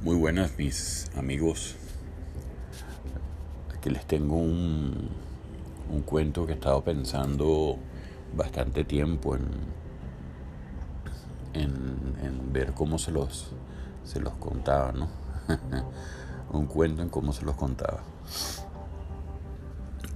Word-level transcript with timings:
Muy 0.00 0.14
buenas 0.14 0.56
mis 0.56 1.10
amigos. 1.16 1.74
Aquí 3.76 3.90
les 3.90 4.06
tengo 4.06 4.36
un, 4.36 5.08
un 5.90 6.02
cuento 6.02 6.46
que 6.46 6.52
he 6.52 6.54
estado 6.54 6.84
pensando 6.84 7.76
bastante 8.32 8.84
tiempo 8.84 9.34
en, 9.34 9.42
en, 11.52 12.52
ver 12.52 12.74
cómo 12.74 12.98
se 12.98 13.10
los, 13.10 13.50
se 14.04 14.20
los 14.20 14.34
contaba, 14.34 14.92
¿no? 14.92 15.08
un 16.52 16.66
cuento 16.66 17.02
en 17.02 17.08
cómo 17.08 17.32
se 17.32 17.44
los 17.44 17.56
contaba. 17.56 18.04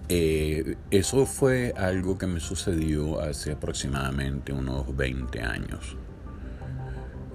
Eh, 0.08 0.76
eso 0.92 1.26
fue 1.26 1.74
algo 1.76 2.18
que 2.18 2.28
me 2.28 2.38
sucedió 2.38 3.20
hace 3.20 3.50
aproximadamente 3.50 4.52
unos 4.52 4.96
20 4.96 5.42
años. 5.42 5.96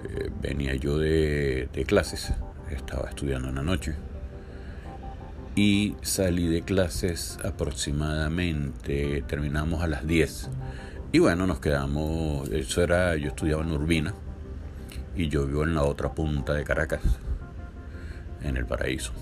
Eh, 0.04 0.30
venía 0.40 0.74
yo 0.74 0.98
de, 0.98 1.68
clases, 1.86 2.32
estaba 2.70 3.08
estudiando 3.08 3.48
en 3.48 3.56
la 3.56 3.62
noche. 3.62 3.94
Y 5.56 5.96
salí 6.02 6.46
de 6.46 6.62
clases 6.62 7.38
aproximadamente, 7.44 9.24
terminamos 9.26 9.82
a 9.82 9.88
las 9.88 10.06
10 10.06 10.50
y 11.10 11.18
bueno, 11.18 11.46
nos 11.46 11.58
quedamos, 11.58 12.48
eso 12.50 12.82
era, 12.82 13.16
yo 13.16 13.28
estudiaba 13.28 13.64
en 13.64 13.72
Urbina 13.72 14.14
y 15.16 15.28
yo 15.28 15.46
vivo 15.46 15.64
en 15.64 15.74
la 15.74 15.82
otra 15.82 16.12
punta 16.12 16.54
de 16.54 16.62
Caracas, 16.62 17.00
en 18.44 18.56
el 18.56 18.66
paraíso. 18.66 19.12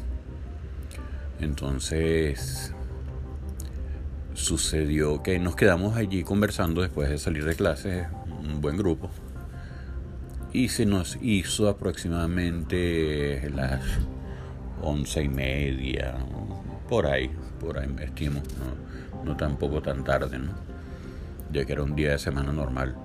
Entonces 1.40 2.74
sucedió 4.34 5.22
que 5.22 5.38
nos 5.38 5.56
quedamos 5.56 5.96
allí 5.96 6.22
conversando 6.22 6.82
después 6.82 7.08
de 7.08 7.16
salir 7.16 7.46
de 7.46 7.54
clases, 7.54 8.08
un 8.42 8.60
buen 8.60 8.76
grupo 8.76 9.10
y 10.56 10.70
se 10.70 10.86
nos 10.86 11.18
hizo 11.20 11.68
aproximadamente 11.68 13.50
las 13.54 13.82
once 14.80 15.22
y 15.22 15.28
media, 15.28 16.16
por 16.88 17.06
ahí, 17.06 17.30
por 17.60 17.78
ahí 17.78 17.94
estimo, 18.00 18.40
no, 19.22 19.36
tampoco 19.36 19.82
tan 19.82 20.02
tarde, 20.02 20.38
¿no? 20.38 20.52
ya 21.52 21.66
que 21.66 21.74
era 21.74 21.82
un 21.82 21.94
día 21.94 22.12
de 22.12 22.18
semana 22.18 22.54
normal. 22.54 22.96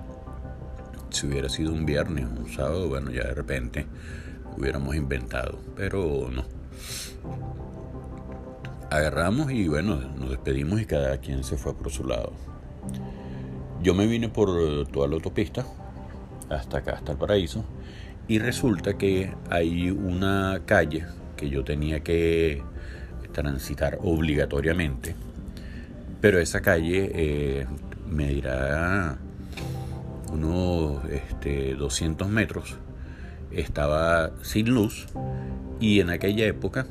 Si 1.10 1.26
hubiera 1.26 1.50
sido 1.50 1.74
un 1.74 1.84
viernes, 1.84 2.24
un 2.24 2.50
sábado, 2.50 2.88
bueno, 2.88 3.10
ya 3.10 3.24
de 3.24 3.34
repente 3.34 3.86
hubiéramos 4.56 4.96
inventado, 4.96 5.58
pero 5.76 6.30
no. 6.32 6.46
Agarramos 8.90 9.52
y 9.52 9.68
bueno, 9.68 9.96
nos 9.96 10.30
despedimos 10.30 10.80
y 10.80 10.86
cada 10.86 11.18
quien 11.18 11.44
se 11.44 11.58
fue 11.58 11.76
por 11.76 11.92
su 11.92 12.04
lado. 12.04 12.32
Yo 13.82 13.92
me 13.92 14.06
vine 14.06 14.30
por 14.30 14.48
toda 14.88 15.06
la 15.06 15.16
autopista, 15.16 15.66
hasta 16.48 16.78
acá, 16.78 16.92
hasta 16.92 17.12
el 17.12 17.18
paraíso. 17.18 17.64
Y 18.28 18.38
resulta 18.38 18.94
que 18.94 19.34
hay 19.50 19.90
una 19.90 20.62
calle 20.64 21.04
que 21.36 21.50
yo 21.50 21.64
tenía 21.64 22.00
que 22.00 22.62
transitar 23.32 23.98
obligatoriamente. 24.02 25.16
Pero 26.20 26.38
esa 26.38 26.60
calle 26.60 27.10
eh, 27.14 27.66
me 28.08 28.28
dirá 28.28 29.18
unos 30.32 31.04
este, 31.10 31.74
200 31.74 32.28
metros. 32.28 32.76
Estaba 33.50 34.30
sin 34.42 34.70
luz 34.70 35.08
y 35.80 36.00
en 36.00 36.10
aquella 36.10 36.46
época 36.46 36.86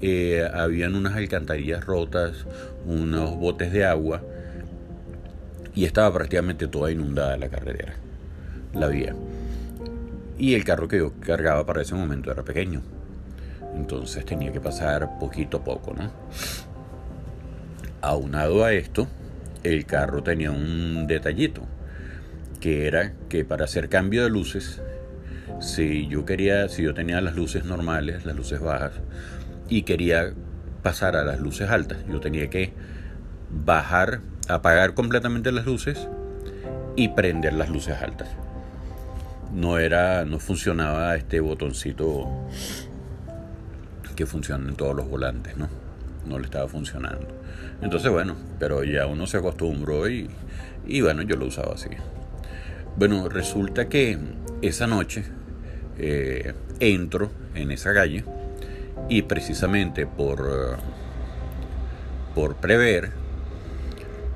eh, 0.00 0.48
habían 0.52 0.96
unas 0.96 1.14
alcantarillas 1.14 1.84
rotas, 1.84 2.46
unos 2.86 3.36
botes 3.36 3.72
de 3.72 3.84
agua 3.84 4.22
y 5.74 5.84
estaba 5.84 6.12
prácticamente 6.12 6.66
toda 6.66 6.90
inundada 6.90 7.36
la 7.36 7.48
carretera 7.48 7.94
la 8.74 8.88
vía. 8.88 9.14
Y 10.38 10.54
el 10.54 10.64
carro 10.64 10.88
que 10.88 10.98
yo 10.98 11.12
cargaba 11.20 11.64
para 11.64 11.82
ese 11.82 11.94
momento 11.94 12.30
era 12.30 12.42
pequeño. 12.42 12.82
Entonces 13.74 14.24
tenía 14.24 14.52
que 14.52 14.60
pasar 14.60 15.18
poquito 15.18 15.58
a 15.58 15.64
poco, 15.64 15.94
¿no? 15.94 16.10
Aunado 18.00 18.64
a 18.64 18.72
esto, 18.72 19.08
el 19.62 19.86
carro 19.86 20.22
tenía 20.22 20.50
un 20.50 21.06
detallito, 21.06 21.62
que 22.60 22.86
era 22.86 23.14
que 23.28 23.44
para 23.44 23.64
hacer 23.64 23.88
cambio 23.88 24.24
de 24.24 24.30
luces, 24.30 24.82
si 25.60 26.06
yo 26.08 26.24
quería, 26.24 26.68
si 26.68 26.82
yo 26.82 26.94
tenía 26.94 27.20
las 27.20 27.34
luces 27.34 27.64
normales, 27.64 28.26
las 28.26 28.36
luces 28.36 28.60
bajas, 28.60 28.92
y 29.68 29.82
quería 29.82 30.34
pasar 30.82 31.16
a 31.16 31.24
las 31.24 31.40
luces 31.40 31.70
altas, 31.70 31.98
yo 32.08 32.20
tenía 32.20 32.50
que 32.50 32.74
bajar, 33.50 34.20
apagar 34.48 34.94
completamente 34.94 35.50
las 35.50 35.64
luces 35.64 36.08
y 36.96 37.08
prender 37.08 37.54
las 37.54 37.70
luces 37.70 37.96
altas 38.02 38.28
no 39.54 39.78
era, 39.78 40.24
no 40.24 40.38
funcionaba 40.38 41.14
este 41.16 41.40
botoncito 41.40 42.28
que 44.16 44.26
funciona 44.26 44.68
en 44.68 44.76
todos 44.76 44.94
los 44.94 45.08
volantes, 45.08 45.56
¿no? 45.56 45.68
No 46.26 46.38
le 46.38 46.44
estaba 46.44 46.68
funcionando. 46.68 47.26
Entonces, 47.82 48.10
bueno, 48.10 48.36
pero 48.58 48.84
ya 48.84 49.06
uno 49.06 49.26
se 49.26 49.36
acostumbró 49.36 50.08
y, 50.08 50.28
y 50.86 51.00
bueno, 51.00 51.22
yo 51.22 51.36
lo 51.36 51.46
usaba 51.46 51.74
así. 51.74 51.90
Bueno, 52.96 53.28
resulta 53.28 53.88
que 53.88 54.18
esa 54.62 54.86
noche 54.86 55.24
eh, 55.98 56.54
entro 56.80 57.30
en 57.54 57.70
esa 57.70 57.92
calle 57.92 58.24
y 59.08 59.22
precisamente 59.22 60.06
por, 60.06 60.78
por 62.34 62.56
prever, 62.56 63.10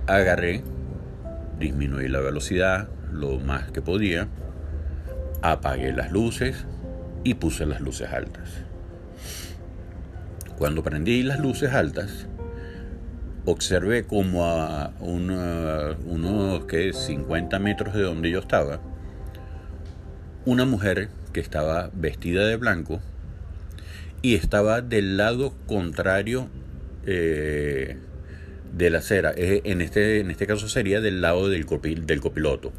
agarré, 0.06 0.62
disminuí 1.58 2.08
la 2.08 2.20
velocidad 2.20 2.88
lo 3.12 3.38
más 3.38 3.70
que 3.70 3.80
podía 3.82 4.28
apagué 5.42 5.92
las 5.92 6.10
luces 6.12 6.64
y 7.24 7.34
puse 7.34 7.66
las 7.66 7.80
luces 7.80 8.10
altas. 8.10 8.48
Cuando 10.58 10.82
prendí 10.82 11.22
las 11.22 11.38
luces 11.38 11.72
altas, 11.72 12.26
observé 13.44 14.04
como 14.04 14.44
a 14.44 14.92
unos 15.00 16.64
que 16.64 16.92
50 16.92 17.58
metros 17.58 17.94
de 17.94 18.02
donde 18.02 18.30
yo 18.30 18.40
estaba, 18.40 18.80
una 20.44 20.64
mujer 20.64 21.10
que 21.32 21.40
estaba 21.40 21.90
vestida 21.94 22.46
de 22.46 22.56
blanco 22.56 23.00
y 24.22 24.34
estaba 24.34 24.80
del 24.80 25.16
lado 25.16 25.54
contrario 25.66 26.48
eh, 27.06 27.96
de 28.72 28.90
la 28.90 28.98
acera. 28.98 29.32
En 29.36 29.80
este, 29.80 30.20
en 30.20 30.30
este 30.30 30.46
caso 30.46 30.68
sería 30.68 31.00
del 31.00 31.20
lado 31.20 31.48
del, 31.48 31.66
del 32.06 32.20
copiloto. 32.20 32.72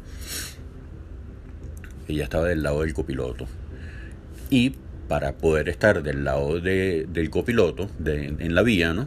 Ella 2.10 2.24
estaba 2.24 2.48
del 2.48 2.62
lado 2.62 2.82
del 2.82 2.92
copiloto. 2.92 3.46
Y 4.50 4.74
para 5.08 5.38
poder 5.38 5.68
estar 5.68 6.02
del 6.02 6.24
lado 6.24 6.60
del 6.60 7.30
copiloto, 7.30 7.88
en 8.04 8.54
la 8.54 8.62
vía, 8.62 8.92
¿no? 8.92 9.06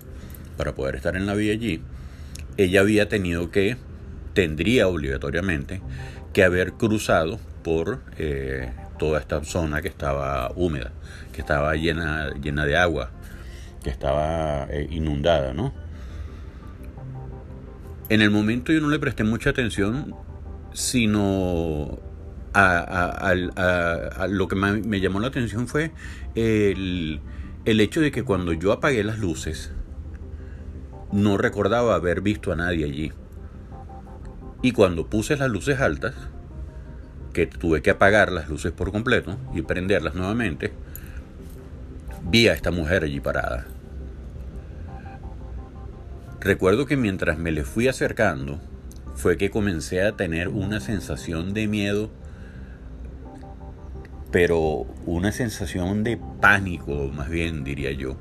Para 0.57 0.73
poder 0.75 0.95
estar 0.95 1.15
en 1.15 1.25
la 1.25 1.33
vía 1.33 1.53
allí, 1.53 1.81
ella 2.57 2.81
había 2.81 3.09
tenido 3.09 3.51
que, 3.51 3.77
tendría 4.33 4.87
obligatoriamente, 4.87 5.81
que 6.33 6.43
haber 6.43 6.73
cruzado 6.73 7.39
por 7.63 8.01
eh, 8.17 8.71
toda 8.99 9.19
esta 9.19 9.43
zona 9.43 9.81
que 9.81 9.87
estaba 9.87 10.51
húmeda, 10.55 10.91
que 11.31 11.41
estaba 11.41 11.75
llena, 11.75 12.33
llena 12.41 12.65
de 12.65 12.77
agua, 12.77 13.11
que 13.83 13.89
estaba 13.89 14.67
eh, 14.69 14.87
inundada, 14.91 15.53
¿no? 15.53 15.73
En 18.09 18.21
el 18.21 18.29
momento 18.29 18.71
yo 18.71 18.81
no 18.81 18.89
le 18.89 18.99
presté 18.99 19.23
mucha 19.23 19.49
atención, 19.49 20.15
sino 20.73 21.99
a, 22.53 24.27
lo 24.29 24.47
que 24.47 24.55
me, 24.55 24.99
llamó 24.99 25.19
la 25.19 25.27
atención 25.27 25.67
fue 25.67 25.91
el, 26.35 27.21
el 27.65 27.79
hecho 27.81 28.01
de 28.01 28.11
que 28.11 28.23
cuando 28.23 28.53
yo 28.53 28.71
apagué 28.71 29.03
las 29.03 29.19
luces, 29.19 29.71
no 31.11 31.37
recordaba 31.37 31.95
haber 31.95 32.21
visto 32.21 32.51
a 32.51 32.55
nadie 32.55 32.85
allí. 32.85 33.11
Y 34.61 34.71
cuando 34.71 35.07
puse 35.07 35.35
las 35.35 35.49
luces 35.49 35.79
altas, 35.79 36.15
que 37.33 37.47
tuve 37.47 37.81
que 37.81 37.89
apagar 37.89 38.31
las 38.31 38.47
luces 38.47 38.71
por 38.71 38.91
completo 38.91 39.37
y 39.53 39.63
prenderlas 39.63 40.15
nuevamente, 40.15 40.71
vi 42.23 42.47
a 42.47 42.53
esta 42.53 42.71
mujer 42.71 43.03
allí 43.03 43.19
parada. 43.19 43.65
Recuerdo 46.39 46.85
que 46.85 46.97
mientras 46.97 47.37
me 47.37 47.51
le 47.51 47.63
fui 47.63 47.87
acercando, 47.87 48.59
fue 49.15 49.37
que 49.37 49.49
comencé 49.49 50.03
a 50.03 50.15
tener 50.15 50.49
una 50.49 50.79
sensación 50.79 51.53
de 51.53 51.67
miedo 51.67 52.09
pero 54.33 54.87
una 55.05 55.31
sensación 55.31 56.03
de 56.03 56.17
pánico, 56.17 57.11
más 57.13 57.29
bien 57.29 57.63
diría 57.63 57.91
yo, 57.91 58.17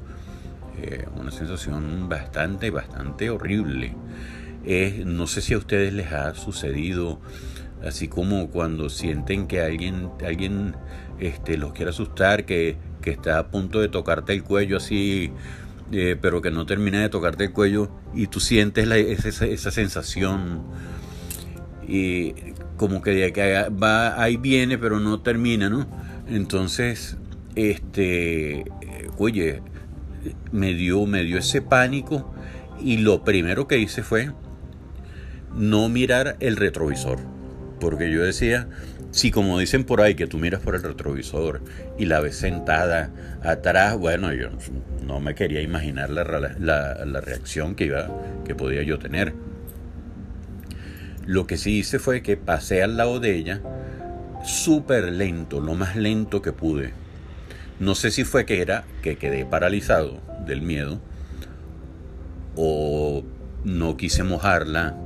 eh, 0.82 1.06
una 1.16 1.30
sensación 1.30 2.10
bastante, 2.10 2.68
bastante 2.68 3.30
horrible. 3.30 3.96
no 5.06 5.26
sé 5.26 5.40
si 5.40 5.54
a 5.54 5.58
ustedes 5.58 5.94
les 5.94 6.12
ha 6.12 6.34
sucedido, 6.34 7.18
así 7.82 8.08
como 8.08 8.50
cuando 8.50 8.90
sienten 8.90 9.46
que 9.46 9.62
alguien, 9.62 10.10
alguien 10.22 10.76
este, 11.18 11.56
los 11.56 11.72
quiere 11.72 11.92
asustar, 11.92 12.44
que, 12.44 12.76
está 13.06 13.38
a 13.38 13.50
punto 13.50 13.80
de 13.80 13.88
tocarte 13.88 14.34
el 14.34 14.44
cuello 14.44 14.76
así, 14.76 15.32
eh, 15.92 16.16
pero 16.20 16.42
que 16.42 16.50
no 16.50 16.66
termina 16.66 17.00
de 17.00 17.08
tocarte 17.08 17.44
el 17.44 17.52
cuello 17.52 17.90
y 18.14 18.26
tú 18.26 18.38
sientes 18.38 18.86
esa, 18.86 19.46
esa, 19.46 19.70
sensación 19.70 20.62
y 21.88 22.34
como 22.76 23.02
que, 23.02 23.32
que 23.32 23.68
va, 23.70 24.22
ahí 24.22 24.36
viene, 24.36 24.76
pero 24.76 25.00
no 25.00 25.20
termina, 25.20 25.70
¿no? 25.70 26.01
Entonces, 26.32 27.18
este, 27.56 28.64
oye, 29.18 29.60
me 30.50 30.72
dio, 30.72 31.04
me 31.04 31.24
dio 31.24 31.36
ese 31.36 31.60
pánico 31.60 32.34
y 32.80 32.96
lo 32.96 33.22
primero 33.22 33.68
que 33.68 33.78
hice 33.78 34.02
fue 34.02 34.30
no 35.54 35.90
mirar 35.90 36.38
el 36.40 36.56
retrovisor. 36.56 37.18
Porque 37.78 38.10
yo 38.10 38.22
decía, 38.22 38.66
si 39.10 39.30
como 39.30 39.58
dicen 39.58 39.84
por 39.84 40.00
ahí 40.00 40.14
que 40.14 40.26
tú 40.26 40.38
miras 40.38 40.62
por 40.62 40.74
el 40.74 40.82
retrovisor 40.82 41.60
y 41.98 42.06
la 42.06 42.20
ves 42.20 42.36
sentada 42.36 43.10
atrás, 43.42 43.98
bueno, 43.98 44.32
yo 44.32 44.48
no 45.06 45.20
me 45.20 45.34
quería 45.34 45.60
imaginar 45.60 46.08
la, 46.08 46.24
la, 46.24 47.20
reacción 47.20 47.74
que, 47.74 47.84
iba, 47.84 48.08
que 48.46 48.54
podía 48.54 48.82
yo 48.82 48.98
tener. 48.98 49.34
Lo 51.26 51.46
que 51.46 51.58
sí 51.58 51.80
hice 51.80 51.98
fue 51.98 52.22
que 52.22 52.38
pasé 52.38 52.82
al 52.82 52.96
lado 52.96 53.20
de 53.20 53.36
ella 53.36 53.60
súper 54.44 55.12
lento, 55.12 55.60
lo 55.60 55.74
más 55.74 55.96
lento 55.96 56.42
que 56.42 56.52
pude. 56.52 56.92
No 57.80 57.94
sé 57.94 58.10
si 58.10 58.24
fue 58.24 58.44
que 58.46 58.60
era 58.60 58.84
que 59.02 59.16
quedé 59.16 59.44
paralizado 59.44 60.20
del 60.46 60.62
miedo 60.62 61.00
o 62.56 63.24
no 63.64 63.96
quise 63.96 64.22
mojarla 64.22 64.96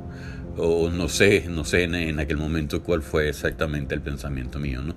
o 0.56 0.90
no 0.90 1.08
sé, 1.08 1.46
no 1.48 1.64
sé 1.64 1.84
en, 1.84 2.18
aquel 2.18 2.38
momento 2.38 2.82
cuál 2.82 3.02
fue 3.02 3.28
exactamente 3.28 3.94
el 3.94 4.00
pensamiento 4.00 4.58
mío, 4.58 4.82
¿no? 4.82 4.94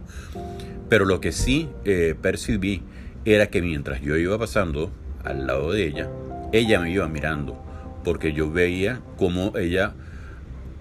Pero 0.87 1.05
lo 1.05 1.19
que 1.21 1.31
sí 1.31 1.69
eh, 1.85 2.15
percibí 2.19 2.81
era 3.25 3.47
que 3.47 3.61
mientras 3.61 4.01
yo 4.01 4.15
iba 4.15 4.37
pasando 4.39 4.91
al 5.23 5.45
lado 5.45 5.71
de 5.71 5.85
ella, 5.85 6.09
ella 6.53 6.79
me 6.79 6.91
iba 6.91 7.07
mirando, 7.07 7.61
porque 8.03 8.33
yo 8.33 8.49
veía 8.49 9.01
cómo 9.17 9.53
ella 9.57 9.93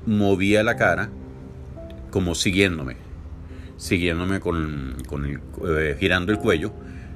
movía 0.07 0.63
la 0.63 0.77
cara 0.77 1.11
como 2.11 2.35
siguiéndome, 2.35 2.97
siguiéndome 3.79 4.41
con, 4.41 4.97
el, 5.25 5.41
eh, 5.67 5.97
girando 5.99 6.33
el 6.33 6.39
cuello, 6.39 6.73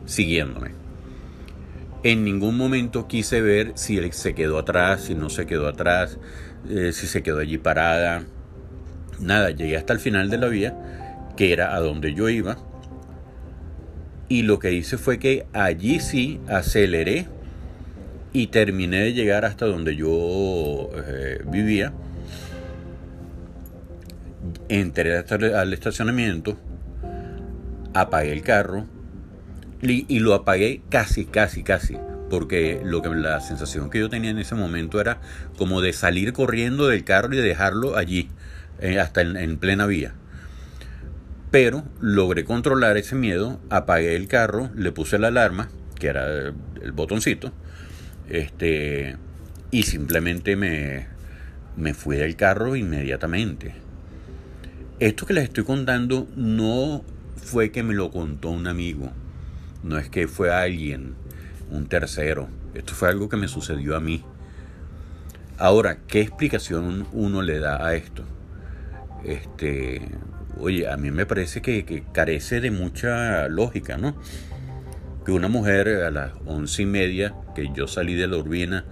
siguiéndome. 0.06 0.70
En 2.04 2.24
ningún 2.24 2.56
momento 2.56 3.06
quise 3.06 3.42
ver 3.42 3.72
si 3.74 3.98
él 3.98 4.12
se 4.12 4.34
quedó 4.34 4.58
atrás, 4.58 5.02
si 5.04 5.14
no 5.14 5.28
se 5.28 5.46
quedó 5.46 5.68
atrás, 5.68 6.18
eh, 6.68 6.92
si 6.92 7.06
se 7.06 7.22
quedó 7.22 7.40
allí 7.40 7.58
parada. 7.58 8.24
Nada, 9.20 9.50
llegué 9.50 9.76
hasta 9.76 9.92
el 9.92 10.00
final 10.00 10.30
de 10.30 10.38
la 10.38 10.48
vía, 10.48 11.28
que 11.36 11.52
era 11.52 11.74
a 11.74 11.80
donde 11.80 12.14
yo 12.14 12.28
iba. 12.28 12.56
Y 14.28 14.42
lo 14.42 14.58
que 14.58 14.72
hice 14.72 14.98
fue 14.98 15.18
que 15.18 15.46
allí 15.52 16.00
sí 16.00 16.40
aceleré 16.48 17.26
y 18.32 18.46
terminé 18.46 19.00
de 19.00 19.12
llegar 19.12 19.44
hasta 19.44 19.66
donde 19.66 19.94
yo 19.94 20.90
eh, 21.06 21.42
vivía. 21.46 21.92
Entré 24.72 25.19
al 25.19 25.74
estacionamiento, 25.74 26.58
apagué 27.92 28.32
el 28.32 28.40
carro 28.40 28.86
y, 29.82 30.19
lo 30.20 30.32
apagué 30.32 30.80
casi, 30.88 31.26
casi, 31.26 31.62
casi 31.62 31.98
porque 32.30 32.80
lo 32.82 33.02
que 33.02 33.10
la 33.10 33.38
sensación 33.42 33.90
que 33.90 33.98
yo 33.98 34.08
tenía 34.08 34.30
en 34.30 34.38
ese 34.38 34.54
momento 34.54 34.98
era 34.98 35.20
como 35.58 35.82
de 35.82 35.92
salir 35.92 36.32
corriendo 36.32 36.86
del 36.86 37.04
carro 37.04 37.34
y 37.34 37.36
dejarlo 37.36 37.98
allí, 37.98 38.30
eh, 38.80 38.98
hasta 38.98 39.20
en, 39.20 39.58
plena 39.58 39.84
vía. 39.84 40.14
Pero 41.50 41.84
logré 42.00 42.44
controlar 42.44 42.96
ese 42.96 43.14
miedo, 43.14 43.60
apagué 43.69 44.16
el 44.16 44.26
carro, 44.26 44.70
le 44.74 44.90
puse 44.90 45.19
la 45.19 45.28
alarma, 45.28 45.69
que 46.00 46.06
era 46.06 46.26
el, 46.26 46.92
botoncito, 46.94 47.52
este, 48.30 49.19
y 49.70 49.82
simplemente 49.82 50.56
me, 50.56 51.08
me 51.76 51.92
fui 51.92 52.16
del 52.16 52.36
carro 52.36 52.74
inmediatamente. 52.74 53.81
Esto 55.02 55.26
que 55.26 55.34
les 55.34 55.43
estoy 55.43 55.64
contando 55.64 56.28
no 56.37 57.02
fue 57.34 57.72
que 57.72 57.82
me 57.82 57.93
lo 57.93 58.12
contó 58.12 58.50
un 58.50 58.69
amigo, 58.69 59.10
no 59.82 59.99
es 59.99 60.08
que 60.08 60.28
fue 60.28 60.54
alguien 60.54 61.16
un 61.72 61.88
tercero. 61.88 62.49
Esto 62.72 62.94
fue 62.94 63.08
algo 63.08 63.28
que 63.28 63.37
me 63.37 63.49
sucedió 63.49 63.96
a 63.96 64.00
mí. 64.00 64.25
Ahora, 65.58 65.99
¿qué 66.06 66.20
explicación 66.20 67.08
uno 67.10 67.43
le 67.43 67.58
da 67.58 67.84
a 67.84 67.96
esto? 67.96 68.22
Este, 69.25 70.02
oye, 70.60 70.88
a 70.88 70.96
mí 70.96 71.10
me 71.10 71.26
parece 71.26 71.62
que, 71.62 72.05
carece 72.12 72.60
de 72.60 72.70
mucha 72.70 73.48
lógica, 73.48 73.98
¿no? 73.98 74.14
Que 75.26 75.32
una 75.32 75.48
mujer 75.48 75.88
a 76.05 76.12
las 76.12 76.31
once 76.46 76.82
y 76.82 76.87
media, 76.87 77.34
que 77.56 77.72
yo 77.75 77.88
salí 77.88 78.14
de 78.14 78.28
la 78.28 78.37
urbina, 78.37 78.84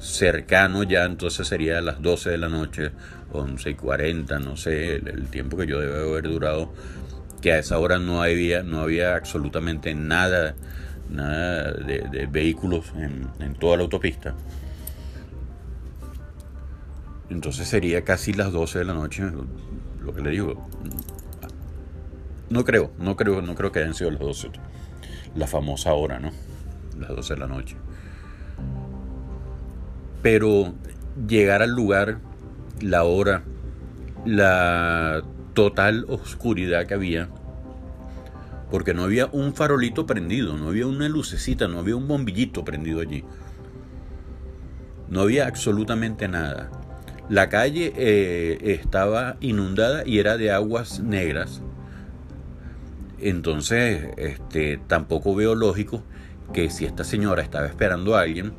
cercano 0.00 0.82
ya, 0.82 1.04
entonces 1.04 1.46
sería 1.46 1.78
a 1.78 1.82
las 1.82 2.02
12 2.02 2.30
de 2.30 2.38
la 2.38 2.48
noche, 2.48 2.90
once 3.32 3.70
y 3.70 3.74
cuarenta, 3.74 4.38
no 4.38 4.56
sé, 4.56 4.96
el, 4.96 5.28
tiempo 5.28 5.56
que 5.56 5.66
yo 5.66 5.78
debe 5.78 6.00
haber 6.00 6.24
durado, 6.24 6.72
que 7.40 7.52
a 7.52 7.58
esa 7.58 7.78
hora 7.78 7.98
no 7.98 8.22
había, 8.22 8.62
no 8.62 8.80
había 8.80 9.14
absolutamente 9.14 9.94
nada 9.94 10.54
nada 11.10 11.72
de, 11.72 12.28
vehículos 12.30 12.92
en, 12.96 13.54
toda 13.54 13.76
la 13.76 13.82
autopista. 13.84 14.34
Entonces 17.28 17.68
sería 17.68 18.02
casi 18.02 18.32
las 18.32 18.52
12 18.52 18.80
de 18.80 18.84
la 18.84 18.94
noche, 18.94 19.24
lo 20.02 20.14
que 20.14 20.22
le 20.22 20.30
digo. 20.30 20.68
No 22.48 22.64
creo, 22.64 22.92
no 22.98 23.16
creo, 23.16 23.42
no 23.42 23.54
creo 23.54 23.70
que 23.70 23.80
hayan 23.80 23.94
sido 23.94 24.10
las 24.10 24.20
12. 24.20 24.50
La 25.36 25.46
famosa 25.46 25.92
hora, 25.92 26.18
¿no? 26.18 26.32
Las 26.98 27.10
12 27.10 27.34
de 27.34 27.40
la 27.40 27.46
noche. 27.46 27.76
Pero 30.22 30.74
llegar 31.28 31.62
al 31.62 31.70
lugar, 31.70 32.18
la 32.80 33.04
hora, 33.04 33.42
la 34.24 35.22
total 35.54 36.04
oscuridad 36.08 36.86
que 36.86 36.94
había, 36.94 37.28
porque 38.70 38.94
no 38.94 39.04
había 39.04 39.26
un 39.26 39.54
farolito 39.54 40.06
prendido, 40.06 40.56
no 40.56 40.68
había 40.68 40.86
una 40.86 41.08
lucecita, 41.08 41.68
no 41.68 41.80
había 41.80 41.96
un 41.96 42.06
bombillito 42.06 42.64
prendido 42.64 43.00
allí. 43.00 43.24
No 45.08 45.22
había 45.22 45.48
absolutamente 45.48 46.28
nada. 46.28 46.70
La 47.28 47.48
calle 47.48 47.92
eh, 47.96 48.58
estaba 48.80 49.36
inundada 49.40 50.02
y 50.06 50.18
era 50.18 50.36
de 50.36 50.52
aguas 50.52 51.00
negras. 51.00 51.62
Entonces, 53.20 54.08
este, 54.16 54.80
tampoco 54.86 55.34
veo 55.34 55.54
lógico 55.54 56.02
que 56.52 56.70
si 56.70 56.86
esta 56.86 57.04
señora 57.04 57.42
estaba 57.42 57.66
esperando 57.66 58.16
a 58.16 58.22
alguien, 58.22 58.52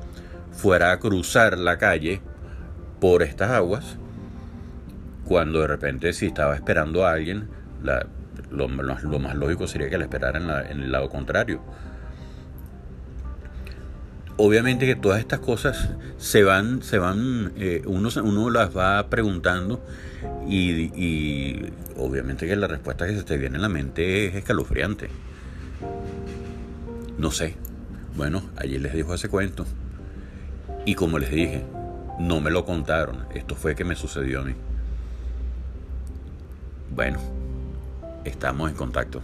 fuera 0.52 0.92
a 0.92 1.00
cruzar 1.00 1.58
la 1.58 1.78
calle 1.78 2.22
por 3.00 3.24
estas 3.24 3.52
aguas, 3.52 3.98
cuando 5.26 5.62
de 5.62 5.68
repente 5.68 6.14
si 6.14 6.28
estaba 6.28 6.56
esperando 6.56 7.06
a 7.06 7.14
alguien, 7.14 7.48
la, 7.84 8.06
lo, 8.52 8.68
más 8.68 9.36
lógico 9.36 9.68
sería 9.68 9.90
que 9.90 9.98
la 9.98 10.06
esperara 10.06 10.70
en, 10.70 10.82
el 10.82 10.92
lado 10.92 11.10
contrario. 11.10 11.62
Obviamente 14.38 14.86
que 14.86 14.96
todas 14.96 15.20
estas 15.20 15.40
cosas 15.40 15.90
se 16.18 16.44
van, 16.44 16.82
se 16.82 16.98
van, 16.98 17.54
eh, 17.58 17.84
uno, 17.86 18.10
uno 18.24 18.50
las 18.50 18.76
va 18.76 19.08
preguntando 19.10 19.84
y, 20.48 21.62
obviamente 21.98 22.48
que 22.48 22.56
la 22.56 22.68
respuesta 22.68 23.06
que 23.06 23.16
se 23.16 23.24
te 23.24 23.38
viene 23.38 23.58
en 23.58 23.62
la 23.62 23.70
mente 23.70 24.28
es 24.28 24.36
escalofriante. 24.36 25.10
No 27.18 27.30
sé. 27.32 27.56
Bueno, 28.16 28.42
ayer 28.58 28.82
les 28.82 28.94
dijo 28.94 29.14
ese 29.14 29.30
cuento. 29.30 29.66
Y 30.86 30.96
como 30.96 31.20
les 31.20 31.32
dije, 31.32 31.64
no 32.20 32.40
me 32.40 32.52
lo 32.52 32.66
contaron. 32.66 33.26
Esto 33.34 33.56
fue 33.56 33.76
que 33.76 33.84
me 33.84 33.96
sucedió 33.96 34.42
a 34.42 34.44
mí. 34.44 34.54
Bueno, 36.94 37.20
estamos 38.26 38.70
en 38.70 38.76
contacto. 38.76 39.22